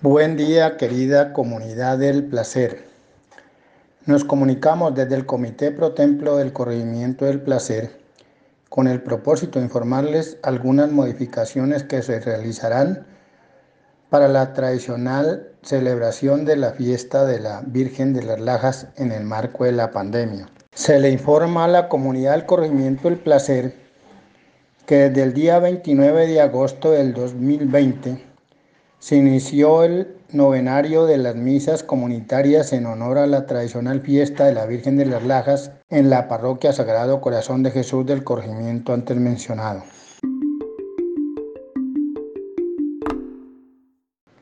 Buen 0.00 0.36
día, 0.36 0.76
querida 0.76 1.32
comunidad 1.32 1.98
del 1.98 2.22
placer. 2.22 2.84
Nos 4.06 4.24
comunicamos 4.24 4.94
desde 4.94 5.16
el 5.16 5.26
Comité 5.26 5.72
Pro 5.72 5.90
Templo 5.90 6.36
del 6.36 6.52
Corregimiento 6.52 7.24
del 7.24 7.40
Placer 7.40 7.98
con 8.68 8.86
el 8.86 9.02
propósito 9.02 9.58
de 9.58 9.64
informarles 9.64 10.38
algunas 10.44 10.92
modificaciones 10.92 11.82
que 11.82 12.02
se 12.02 12.20
realizarán 12.20 13.08
para 14.08 14.28
la 14.28 14.52
tradicional 14.52 15.48
celebración 15.62 16.44
de 16.44 16.54
la 16.54 16.74
fiesta 16.74 17.26
de 17.26 17.40
la 17.40 17.62
Virgen 17.66 18.14
de 18.14 18.22
las 18.22 18.38
Lajas 18.38 18.86
en 18.98 19.10
el 19.10 19.24
marco 19.24 19.64
de 19.64 19.72
la 19.72 19.90
pandemia. 19.90 20.48
Se 20.74 21.00
le 21.00 21.10
informa 21.10 21.64
a 21.64 21.68
la 21.68 21.88
comunidad 21.88 22.34
del 22.34 22.46
Corregimiento 22.46 23.08
del 23.08 23.18
Placer 23.18 23.74
que 24.86 25.08
desde 25.10 25.24
el 25.24 25.34
día 25.34 25.58
29 25.58 26.28
de 26.28 26.40
agosto 26.40 26.92
del 26.92 27.14
2020 27.14 28.27
se 28.98 29.16
inició 29.16 29.84
el 29.84 30.16
novenario 30.32 31.06
de 31.06 31.18
las 31.18 31.36
misas 31.36 31.82
comunitarias 31.82 32.72
en 32.72 32.86
honor 32.86 33.18
a 33.18 33.26
la 33.26 33.46
tradicional 33.46 34.00
fiesta 34.00 34.46
de 34.46 34.54
la 34.54 34.66
Virgen 34.66 34.96
de 34.96 35.06
las 35.06 35.22
Lajas 35.22 35.70
en 35.88 36.10
la 36.10 36.26
parroquia 36.26 36.72
Sagrado 36.72 37.20
Corazón 37.20 37.62
de 37.62 37.70
Jesús 37.70 38.04
del 38.06 38.24
corregimiento 38.24 38.92
antes 38.92 39.16
mencionado. 39.16 39.84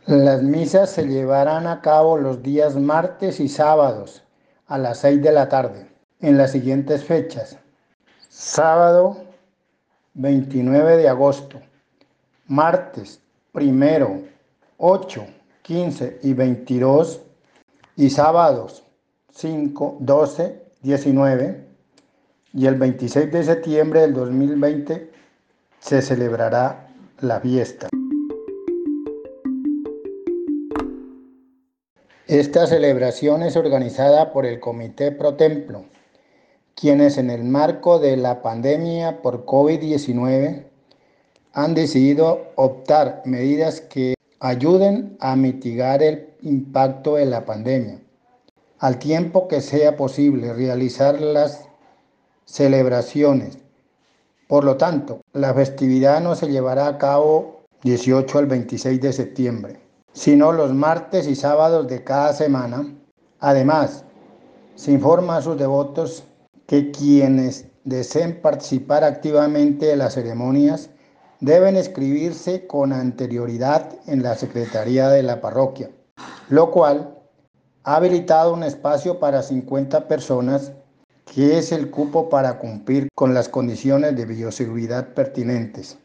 Las 0.06 0.42
misas 0.42 0.90
se 0.90 1.06
llevarán 1.06 1.66
a 1.66 1.82
cabo 1.82 2.16
los 2.16 2.42
días 2.42 2.76
martes 2.76 3.40
y 3.40 3.48
sábados 3.48 4.22
a 4.68 4.78
las 4.78 4.98
6 4.98 5.22
de 5.22 5.32
la 5.32 5.48
tarde 5.48 5.86
en 6.20 6.38
las 6.38 6.52
siguientes 6.52 7.04
fechas. 7.04 7.58
Sábado 8.28 9.18
29 10.14 10.96
de 10.96 11.08
agosto, 11.08 11.60
martes 12.46 13.20
primero 13.52 14.22
8, 14.78 15.26
15 15.62 16.18
y 16.22 16.32
22 16.34 17.22
y 17.96 18.10
sábados 18.10 18.84
5, 19.32 19.96
12, 20.00 20.62
19 20.82 21.66
y 22.52 22.66
el 22.66 22.74
26 22.74 23.32
de 23.32 23.44
septiembre 23.44 24.00
del 24.00 24.14
2020 24.14 25.10
se 25.78 26.02
celebrará 26.02 26.88
la 27.20 27.40
fiesta. 27.40 27.88
Esta 32.26 32.66
celebración 32.66 33.42
es 33.42 33.56
organizada 33.56 34.32
por 34.32 34.46
el 34.46 34.58
Comité 34.58 35.12
Pro 35.12 35.34
Templo, 35.34 35.84
quienes 36.74 37.18
en 37.18 37.30
el 37.30 37.44
marco 37.44 37.98
de 37.98 38.16
la 38.16 38.42
pandemia 38.42 39.22
por 39.22 39.46
COVID-19 39.46 40.64
han 41.52 41.74
decidido 41.74 42.52
optar 42.56 43.22
medidas 43.24 43.80
que 43.80 44.15
ayuden 44.40 45.16
a 45.20 45.36
mitigar 45.36 46.02
el 46.02 46.34
impacto 46.42 47.16
de 47.16 47.26
la 47.26 47.44
pandemia. 47.44 48.00
Al 48.78 48.98
tiempo 48.98 49.48
que 49.48 49.60
sea 49.60 49.96
posible 49.96 50.52
realizar 50.52 51.20
las 51.20 51.68
celebraciones. 52.44 53.58
Por 54.48 54.64
lo 54.64 54.76
tanto, 54.76 55.20
la 55.32 55.54
festividad 55.54 56.20
no 56.20 56.34
se 56.34 56.48
llevará 56.48 56.86
a 56.86 56.98
cabo 56.98 57.62
18 57.82 58.38
al 58.38 58.46
26 58.46 59.00
de 59.00 59.12
septiembre, 59.12 59.80
sino 60.12 60.52
los 60.52 60.72
martes 60.72 61.26
y 61.26 61.34
sábados 61.34 61.88
de 61.88 62.04
cada 62.04 62.32
semana. 62.32 62.86
Además, 63.40 64.04
se 64.74 64.92
informa 64.92 65.38
a 65.38 65.42
sus 65.42 65.58
devotos 65.58 66.24
que 66.66 66.90
quienes 66.90 67.66
deseen 67.84 68.40
participar 68.40 69.04
activamente 69.04 69.86
de 69.86 69.96
las 69.96 70.14
ceremonias 70.14 70.90
deben 71.40 71.76
escribirse 71.76 72.66
con 72.66 72.92
anterioridad 72.92 73.90
en 74.06 74.22
la 74.22 74.34
Secretaría 74.34 75.08
de 75.08 75.22
la 75.22 75.40
Parroquia, 75.40 75.90
lo 76.48 76.70
cual 76.70 77.14
ha 77.84 77.96
habilitado 77.96 78.54
un 78.54 78.62
espacio 78.62 79.18
para 79.18 79.42
50 79.42 80.08
personas, 80.08 80.72
que 81.32 81.58
es 81.58 81.72
el 81.72 81.90
cupo 81.90 82.28
para 82.28 82.58
cumplir 82.58 83.08
con 83.14 83.34
las 83.34 83.48
condiciones 83.48 84.16
de 84.16 84.26
bioseguridad 84.26 85.14
pertinentes. 85.14 85.98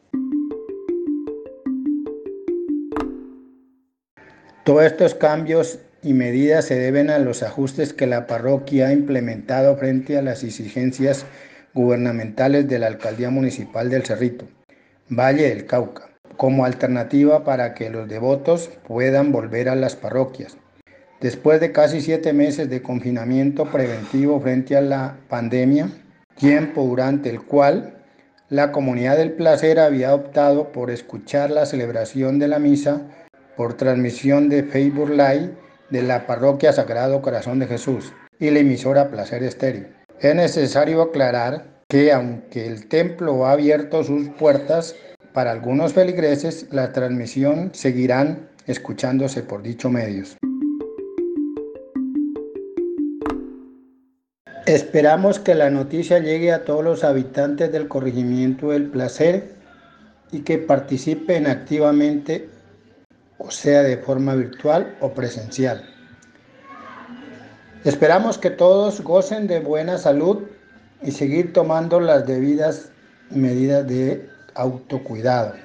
Todos 4.64 4.84
estos 4.84 5.16
cambios 5.16 5.80
y 6.04 6.14
medidas 6.14 6.66
se 6.66 6.76
deben 6.76 7.10
a 7.10 7.20
los 7.20 7.42
ajustes 7.42 7.94
que 7.94 8.06
la 8.08 8.28
parroquia 8.28 8.88
ha 8.88 8.94
implementado 8.94 9.76
frente 9.78 10.18
a 10.18 10.22
las 10.22 10.44
exigencias 10.44 11.26
gubernamentales 11.74 12.68
de 12.68 12.80
la 12.80 12.88
Alcaldía 12.88 13.30
Municipal 13.30 13.90
del 13.90 14.06
Cerrito. 14.06 14.46
Valle 15.14 15.50
del 15.50 15.66
Cauca, 15.66 16.08
como 16.38 16.64
alternativa 16.64 17.44
para 17.44 17.74
que 17.74 17.90
los 17.90 18.08
devotos 18.08 18.70
puedan 18.88 19.34
volver 19.34 19.68
a 19.68 19.76
las 19.76 19.98
parroquias. 19.98 20.56
Después 21.20 21.60
de 21.60 21.74
casi 21.74 22.00
siete 22.00 22.32
meses 22.32 22.70
de 22.70 22.82
confinamiento 22.82 23.66
preventivo 23.66 24.40
frente 24.40 24.78
a 24.78 24.82
la 24.82 25.18
pandemia, 25.28 25.90
tiempo 26.36 26.84
durante 26.84 27.30
el 27.30 27.42
cual 27.42 27.98
la 28.48 28.72
comunidad 28.72 29.18
del 29.18 29.34
placer 29.34 29.80
había 29.80 30.16
optado 30.16 30.72
por 30.72 30.90
escuchar 30.90 31.52
la 31.52 31.66
celebración 31.66 32.40
de 32.40 32.48
la 32.48 32.60
misa 32.60 33.02
por 33.58 33.74
transmisión 33.74 34.48
de 34.48 34.64
Facebook 34.64 35.10
Live 35.10 35.52
de 35.90 36.04
la 36.04 36.26
parroquia 36.26 36.72
Sagrado 36.72 37.22
Corazón 37.22 37.60
de 37.60 37.68
Jesús 37.68 38.14
y 38.40 38.50
la 38.50 38.60
emisora 38.60 39.10
Placer 39.10 39.44
Estéreo. 39.44 39.88
Es 40.22 40.36
necesario 40.36 41.02
aclarar 41.02 41.81
que 41.92 42.14
aunque 42.14 42.68
el 42.68 42.88
templo 42.88 43.46
ha 43.46 43.52
abierto 43.52 44.02
sus 44.06 44.30
puertas 44.30 44.96
para 45.34 45.52
algunos 45.52 45.92
feligreses, 45.92 46.68
la 46.72 46.94
transmisión 46.94 47.72
seguirán 47.74 48.48
escuchándose 48.66 49.44
por 49.44 49.62
dichos 49.62 49.92
medios. 49.92 50.38
Esperamos 54.66 55.38
que 55.38 55.54
la 55.54 55.70
noticia 55.70 56.20
llegue 56.20 56.54
a 56.54 56.64
todos 56.64 56.82
los 56.82 57.04
habitantes 57.04 57.74
del 57.74 57.90
corregimiento 57.90 58.70
del 58.70 58.90
placer 58.90 59.52
y 60.32 60.44
que 60.44 60.60
participen 60.60 61.46
activamente, 61.46 62.48
o 63.38 63.52
sea 63.52 63.84
de 63.84 63.98
forma 63.98 64.36
virtual 64.36 64.96
o 65.02 65.10
presencial. 65.14 65.84
Esperamos 67.84 68.38
que 68.38 68.50
todos 68.50 69.02
gocen 69.02 69.48
de 69.48 69.60
buena 69.60 69.98
salud 69.98 70.44
y 71.02 71.12
seguir 71.12 71.54
tomando 71.54 72.00
las 72.00 72.26
debidas 72.28 72.90
medidas 73.30 73.88
de 73.88 74.30
autocuidado. 74.56 75.56